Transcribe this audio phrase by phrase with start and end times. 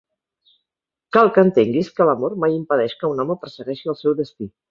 [1.17, 4.53] Cal que entenguis que l'amor mai impedeix que un home persegueixi el seu destí.